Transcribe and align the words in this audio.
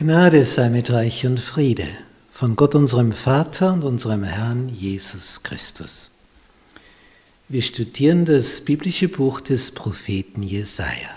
Gnade 0.00 0.44
sei 0.44 0.70
mit 0.70 0.90
euch 0.90 1.26
und 1.26 1.40
Friede 1.40 1.88
von 2.30 2.54
Gott 2.54 2.76
unserem 2.76 3.10
Vater 3.10 3.72
und 3.72 3.82
unserem 3.82 4.22
Herrn 4.22 4.68
Jesus 4.68 5.42
Christus. 5.42 6.12
Wir 7.48 7.62
studieren 7.62 8.24
das 8.24 8.60
biblische 8.60 9.08
Buch 9.08 9.40
des 9.40 9.72
Propheten 9.72 10.44
Jesaja. 10.44 11.10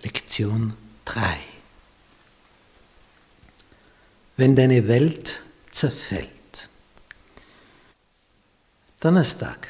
Lektion 0.00 0.72
3. 1.04 1.36
Wenn 4.38 4.56
deine 4.56 4.88
Welt 4.88 5.40
zerfällt. 5.70 6.70
Donnerstag. 9.00 9.68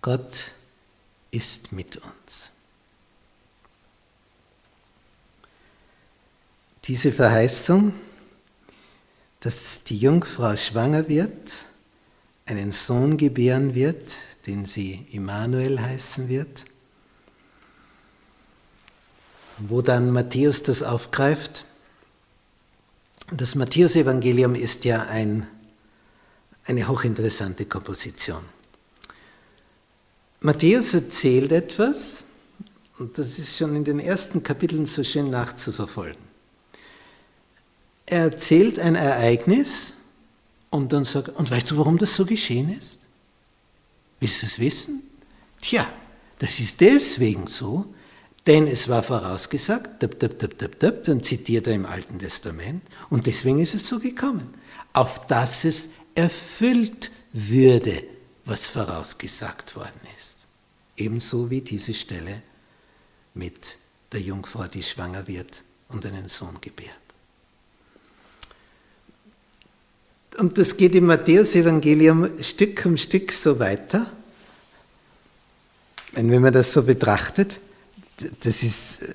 Gott 0.00 0.52
ist 1.30 1.72
mit 1.72 1.98
uns. 1.98 2.52
Diese 6.90 7.12
Verheißung, 7.12 7.92
dass 9.38 9.84
die 9.84 9.96
Jungfrau 9.96 10.56
schwanger 10.56 11.08
wird, 11.08 11.52
einen 12.46 12.72
Sohn 12.72 13.16
gebären 13.16 13.76
wird, 13.76 14.10
den 14.48 14.64
sie 14.64 15.06
Immanuel 15.12 15.80
heißen 15.80 16.28
wird, 16.28 16.64
wo 19.58 19.82
dann 19.82 20.10
Matthäus 20.10 20.64
das 20.64 20.82
aufgreift. 20.82 21.64
Das 23.30 23.54
Matthäusevangelium 23.54 24.56
ist 24.56 24.84
ja 24.84 25.04
ein, 25.04 25.46
eine 26.64 26.88
hochinteressante 26.88 27.66
Komposition. 27.66 28.42
Matthäus 30.40 30.92
erzählt 30.92 31.52
etwas, 31.52 32.24
und 32.98 33.16
das 33.16 33.38
ist 33.38 33.56
schon 33.56 33.76
in 33.76 33.84
den 33.84 34.00
ersten 34.00 34.42
Kapiteln 34.42 34.86
so 34.86 35.04
schön 35.04 35.30
nachzuverfolgen. 35.30 36.29
Er 38.10 38.24
erzählt 38.24 38.80
ein 38.80 38.96
Ereignis 38.96 39.92
und 40.70 40.92
dann 40.92 41.04
sagt, 41.04 41.28
und 41.28 41.48
weißt 41.48 41.70
du, 41.70 41.78
warum 41.78 41.96
das 41.96 42.16
so 42.16 42.26
geschehen 42.26 42.76
ist? 42.76 43.06
Willst 44.18 44.42
du 44.42 44.46
es 44.46 44.58
wissen? 44.58 45.02
Tja, 45.60 45.86
das 46.40 46.58
ist 46.58 46.80
deswegen 46.80 47.46
so, 47.46 47.86
denn 48.48 48.66
es 48.66 48.88
war 48.88 49.04
vorausgesagt, 49.04 50.02
dab, 50.02 50.18
dab, 50.18 50.78
dab, 50.78 51.04
dann 51.04 51.22
zitiert 51.22 51.68
er 51.68 51.74
im 51.74 51.86
Alten 51.86 52.18
Testament, 52.18 52.82
und 53.10 53.26
deswegen 53.26 53.60
ist 53.60 53.74
es 53.74 53.88
so 53.88 54.00
gekommen, 54.00 54.54
auf 54.92 55.26
dass 55.26 55.64
es 55.64 55.90
erfüllt 56.16 57.12
würde, 57.32 58.02
was 58.44 58.66
vorausgesagt 58.66 59.76
worden 59.76 60.00
ist. 60.18 60.46
Ebenso 60.96 61.48
wie 61.48 61.60
diese 61.60 61.94
Stelle 61.94 62.42
mit 63.34 63.76
der 64.10 64.20
Jungfrau, 64.20 64.64
die 64.64 64.82
schwanger 64.82 65.28
wird 65.28 65.62
und 65.88 66.04
einen 66.04 66.26
Sohn 66.26 66.60
gebärt. 66.60 66.99
Und 70.40 70.56
das 70.56 70.74
geht 70.74 70.94
im 70.94 71.04
Matthäusevangelium 71.04 72.42
Stück 72.42 72.86
um 72.86 72.96
Stück 72.96 73.30
so 73.30 73.58
weiter. 73.58 74.06
wenn 76.12 76.40
man 76.40 76.54
das 76.54 76.72
so 76.72 76.82
betrachtet, 76.82 77.60
das 78.42 78.62
ist 78.62 79.02
äh, 79.02 79.12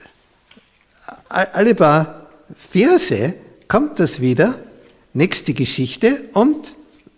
alle 1.27 1.73
paar 1.73 2.29
Verse 2.55 3.33
kommt 3.67 3.99
das 3.99 4.21
wieder, 4.21 4.59
nächste 5.13 5.55
Geschichte 5.55 6.25
und 6.33 6.75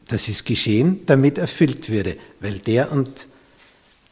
das 0.08 0.30
ist 0.30 0.46
geschehen, 0.46 1.06
damit 1.06 1.38
erfüllt 1.38 1.90
würde, 1.90 2.16
weil 2.40 2.60
der 2.60 2.94
und 2.94 3.28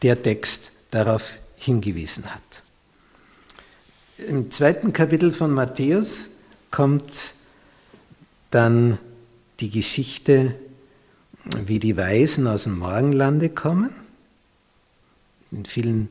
der 0.01 0.21
Text 0.21 0.71
darauf 0.91 1.37
hingewiesen 1.55 2.25
hat. 2.25 2.41
Im 4.27 4.51
zweiten 4.51 4.91
Kapitel 4.91 5.31
von 5.31 5.51
Matthäus 5.51 6.27
kommt 6.69 7.33
dann 8.51 8.97
die 9.59 9.69
Geschichte, 9.69 10.55
wie 11.65 11.79
die 11.79 11.97
Weisen 11.97 12.47
aus 12.47 12.63
dem 12.63 12.79
Morgenlande 12.79 13.49
kommen. 13.49 13.91
In 15.51 15.65
vielen 15.65 16.07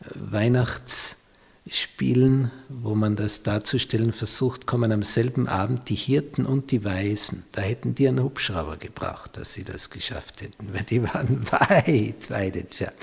äh, 0.00 0.04
Weihnachtsspielen, 0.14 2.52
wo 2.68 2.94
man 2.94 3.16
das 3.16 3.42
darzustellen 3.42 4.12
versucht, 4.12 4.66
kommen 4.66 4.92
am 4.92 5.02
selben 5.02 5.48
Abend 5.48 5.88
die 5.88 5.96
Hirten 5.96 6.46
und 6.46 6.70
die 6.70 6.84
Weisen. 6.84 7.42
Da 7.52 7.62
hätten 7.62 7.96
die 7.96 8.06
einen 8.08 8.22
Hubschrauber 8.22 8.76
gebraucht, 8.76 9.36
dass 9.36 9.54
sie 9.54 9.64
das 9.64 9.90
geschafft 9.90 10.42
hätten, 10.42 10.72
weil 10.72 10.84
die 10.84 11.02
waren 11.02 11.44
weit, 11.50 12.30
weit 12.30 12.54
entfernt. 12.56 12.94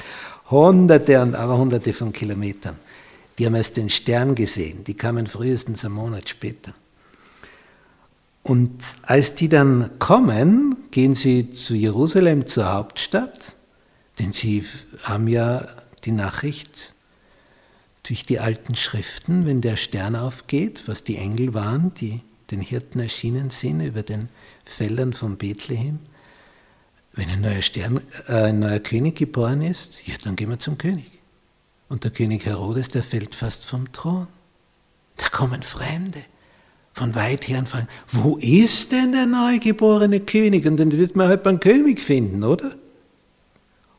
Hunderte 0.49 1.21
und 1.21 1.35
aber 1.35 1.57
hunderte 1.57 1.91
von 1.93 2.13
Kilometern. 2.13 2.77
Die 3.37 3.45
haben 3.45 3.55
erst 3.55 3.75
den 3.77 3.89
Stern 3.89 4.35
gesehen, 4.35 4.83
die 4.83 4.93
kamen 4.93 5.27
frühestens 5.27 5.83
einen 5.83 5.95
Monat 5.95 6.29
später. 6.29 6.73
Und 8.43 8.83
als 9.03 9.35
die 9.35 9.47
dann 9.47 9.97
kommen, 9.99 10.75
gehen 10.91 11.15
sie 11.15 11.49
zu 11.49 11.75
Jerusalem, 11.75 12.45
zur 12.45 12.73
Hauptstadt, 12.73 13.55
denn 14.19 14.33
sie 14.33 14.65
haben 15.03 15.29
ja 15.29 15.65
die 16.03 16.11
Nachricht 16.11 16.93
durch 18.03 18.25
die 18.25 18.39
alten 18.39 18.75
Schriften, 18.75 19.45
wenn 19.45 19.61
der 19.61 19.77
Stern 19.77 20.17
aufgeht, 20.17 20.83
was 20.87 21.05
die 21.05 21.15
Engel 21.15 21.53
waren, 21.53 21.93
die 21.93 22.19
den 22.51 22.59
Hirten 22.59 22.99
erschienen 22.99 23.49
sind 23.49 23.79
über 23.79 24.03
den 24.03 24.27
Feldern 24.65 25.13
von 25.13 25.37
Bethlehem. 25.37 25.99
Wenn 27.13 27.29
ein 27.29 27.41
neuer, 27.41 27.61
Stern, 27.61 28.01
äh, 28.27 28.49
ein 28.49 28.59
neuer 28.59 28.79
König 28.79 29.15
geboren 29.15 29.61
ist, 29.61 30.05
ja, 30.05 30.15
dann 30.21 30.35
gehen 30.35 30.49
wir 30.49 30.59
zum 30.59 30.77
König. 30.77 31.19
Und 31.87 32.03
der 32.03 32.11
König 32.11 32.45
Herodes, 32.45 32.89
der 32.89 33.03
fällt 33.03 33.35
fast 33.35 33.65
vom 33.65 33.89
Thron. 33.93 34.27
Da 35.15 35.29
kommen 35.29 35.63
Fremde 35.63 36.25
von 36.93 37.15
weit 37.15 37.47
her 37.47 37.65
fragen, 37.65 37.87
wo 38.07 38.37
ist 38.37 38.91
denn 38.91 39.11
der 39.13 39.25
neugeborene 39.25 40.19
König? 40.19 40.65
Und 40.65 40.77
dann 40.77 40.91
wird 40.91 41.15
man 41.15 41.27
halt 41.27 41.43
beim 41.43 41.59
König 41.59 41.99
finden, 41.99 42.43
oder? 42.43 42.71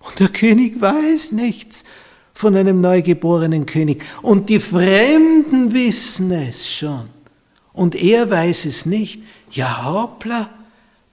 Und 0.01 0.21
der 0.21 0.29
König 0.29 0.81
weiß 0.81 1.33
nichts 1.33 1.83
von 2.35 2.57
einem 2.57 2.81
neugeborenen 2.81 3.67
König. 3.67 4.03
Und 4.23 4.49
die 4.49 4.61
Fremden 4.61 5.73
wissen 5.73 6.31
es 6.31 6.69
schon. 6.69 7.09
Und 7.73 7.95
er 7.97 8.31
weiß 8.31 8.67
es 8.67 8.87
nicht. 8.87 9.21
Ja, 9.51 9.85
hoppla, 9.85 10.51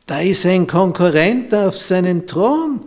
da 0.06 0.20
ist 0.20 0.46
ein 0.46 0.68
Konkurrent 0.68 1.54
auf 1.54 1.78
seinen 1.78 2.28
Thron. 2.28 2.82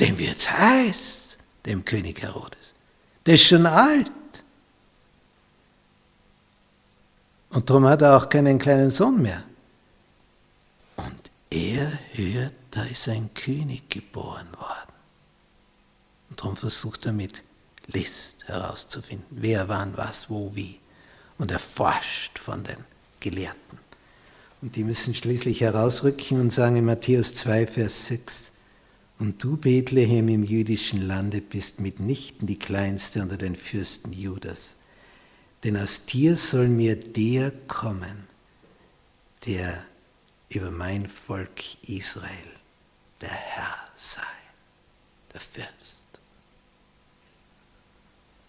Dem 0.00 0.18
wird's 0.18 0.50
heiß, 0.50 1.36
dem 1.66 1.84
König 1.84 2.22
Herodes. 2.22 2.74
Der 3.26 3.34
ist 3.34 3.44
schon 3.44 3.66
alt. 3.66 4.10
Und 7.50 7.68
darum 7.68 7.86
hat 7.86 8.02
er 8.02 8.16
auch 8.16 8.28
keinen 8.28 8.58
kleinen 8.58 8.90
Sohn 8.90 9.20
mehr. 9.20 9.42
Und 10.96 11.30
er 11.50 11.90
hört, 12.12 12.54
da 12.70 12.84
ist 12.84 13.08
ein 13.08 13.34
König 13.34 13.90
geboren 13.90 14.46
worden. 14.56 14.94
Und 16.30 16.40
darum 16.40 16.56
versucht 16.56 17.06
er 17.06 17.12
mit 17.12 17.42
List 17.88 18.46
herauszufinden, 18.46 19.26
wer, 19.30 19.68
wann, 19.68 19.96
was, 19.96 20.30
wo, 20.30 20.54
wie. 20.54 20.78
Und 21.38 21.50
er 21.50 21.58
forscht 21.58 22.38
von 22.38 22.62
den 22.62 22.84
Gelehrten. 23.18 23.78
Und 24.62 24.76
die 24.76 24.84
müssen 24.84 25.14
schließlich 25.14 25.62
herausrücken 25.62 26.40
und 26.40 26.52
sagen 26.52 26.76
in 26.76 26.84
Matthäus 26.84 27.34
2, 27.34 27.66
Vers 27.66 28.06
6, 28.06 28.50
und 29.18 29.42
du, 29.42 29.56
Bethlehem 29.56 30.28
im 30.28 30.42
jüdischen 30.42 31.02
Lande, 31.02 31.40
bist 31.40 31.80
mitnichten 31.80 32.46
die 32.46 32.58
kleinste 32.58 33.20
unter 33.20 33.36
den 33.36 33.54
Fürsten 33.54 34.12
Judas 34.12 34.76
denn 35.64 35.76
aus 35.76 36.06
dir 36.06 36.36
soll 36.36 36.68
mir 36.68 36.96
der 36.96 37.50
kommen, 37.50 38.26
der 39.46 39.84
über 40.48 40.70
mein 40.70 41.06
Volk 41.06 41.60
Israel 41.88 42.48
der 43.20 43.30
Herr 43.30 43.76
sei, 43.96 44.22
der 45.32 45.40
Fürst. 45.40 46.08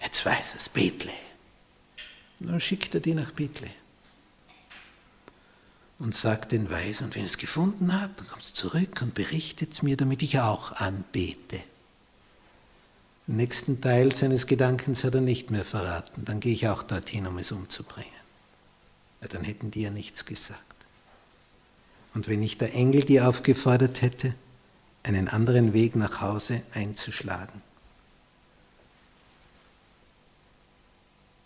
Jetzt 0.01 0.25
weiß 0.25 0.55
es, 0.55 0.69
Bethlehem. 0.69 1.17
Dann 2.39 2.59
schickt 2.59 2.95
er 2.95 3.01
die 3.01 3.13
nach 3.13 3.31
Bethlehem 3.31 3.73
und 5.99 6.16
sagt 6.16 6.52
den 6.52 6.72
Weisen, 6.72 7.05
und 7.05 7.16
wenn 7.16 7.22
ihr 7.22 7.28
es 7.28 7.37
gefunden 7.37 8.02
habt, 8.02 8.19
dann 8.19 8.28
kommt 8.28 8.43
es 8.43 8.53
zurück 8.55 9.02
und 9.02 9.14
berichtet 9.14 9.73
es 9.73 9.84
mir, 9.84 9.96
damit 9.96 10.23
ich 10.23 10.40
auch 10.40 10.72
anbete. 10.72 11.61
Den 13.28 13.38
nächsten 13.38 13.82
Teil 13.82 14.16
seines 14.16 14.47
Gedankens 14.47 15.03
hat 15.03 15.16
er 15.16 15.22
nicht 15.22 15.52
mehr 15.52 15.66
verraten. 15.66 16.26
Dann 16.26 16.40
gehe 16.40 16.53
ich 16.53 16.68
auch 16.68 16.84
dorthin, 16.84 17.28
um 17.28 17.38
es 17.38 17.52
umzubringen. 17.52 18.12
Ja, 19.22 19.28
dann 19.28 19.44
hätten 19.44 19.72
die 19.72 19.82
ja 19.82 19.90
nichts 19.90 20.26
gesagt. 20.26 20.59
Und 22.14 22.28
wenn 22.28 22.40
nicht 22.40 22.59
der 22.62 22.73
Engel 22.73 23.03
die 23.03 23.22
aufgefordert 23.22 24.02
hätte, 24.02 24.35
einen 25.03 25.28
anderen 25.28 25.73
Weg 25.73 25.96
nach 25.96 26.22
Hause 26.22 26.62
einzuschlagen. 26.73 27.62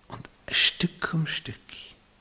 Und 0.07 0.27
Stück 0.51 1.13
um 1.13 1.27
Stück 1.27 1.55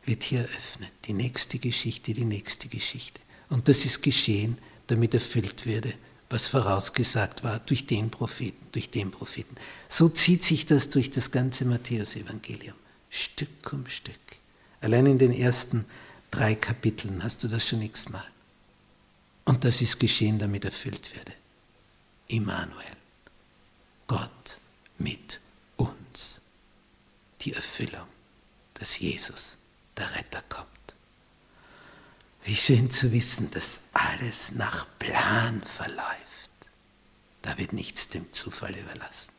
wird 0.04 0.22
hier 0.22 0.40
eröffnet, 0.40 0.90
die 1.06 1.12
nächste 1.12 1.58
Geschichte, 1.58 2.12
die 2.12 2.24
nächste 2.24 2.68
Geschichte. 2.68 3.20
Und 3.48 3.68
das 3.68 3.84
ist 3.84 4.02
geschehen, 4.02 4.58
damit 4.86 5.14
erfüllt 5.14 5.66
werde, 5.66 5.94
was 6.34 6.48
vorausgesagt 6.48 7.44
war 7.44 7.60
durch 7.60 7.86
den 7.86 8.10
Propheten, 8.10 8.66
durch 8.72 8.90
den 8.90 9.12
Propheten. 9.12 9.54
So 9.88 10.08
zieht 10.08 10.42
sich 10.42 10.66
das 10.66 10.90
durch 10.90 11.12
das 11.12 11.30
ganze 11.30 11.64
Matthäusevangelium, 11.64 12.74
Stück 13.08 13.72
um 13.72 13.86
Stück. 13.86 14.18
Allein 14.80 15.06
in 15.06 15.18
den 15.18 15.32
ersten 15.32 15.84
drei 16.32 16.56
Kapiteln 16.56 17.22
hast 17.22 17.44
du 17.44 17.48
das 17.48 17.64
schon 17.64 17.82
x-mal. 17.82 18.24
Und 19.44 19.62
das 19.62 19.80
ist 19.80 20.00
geschehen, 20.00 20.40
damit 20.40 20.64
erfüllt 20.64 21.14
werde. 21.14 21.32
Immanuel, 22.26 22.96
Gott 24.08 24.58
mit 24.98 25.38
uns. 25.76 26.40
Die 27.42 27.52
Erfüllung, 27.52 28.08
dass 28.74 28.98
Jesus, 28.98 29.56
der 29.96 30.12
Retter, 30.16 30.42
kommt. 30.48 30.68
Wie 32.42 32.56
schön 32.56 32.90
zu 32.90 33.12
wissen, 33.12 33.52
dass 33.52 33.78
alles 33.92 34.50
nach 34.52 34.86
Plan 34.98 35.62
verläuft. 35.62 36.23
Da 37.44 37.58
wird 37.58 37.74
nichts 37.74 38.08
dem 38.08 38.32
Zufall 38.32 38.74
überlassen. 38.74 39.34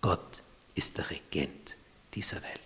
Gott 0.00 0.42
ist 0.74 0.98
der 0.98 1.08
Regent 1.08 1.76
dieser 2.14 2.42
Welt. 2.42 2.60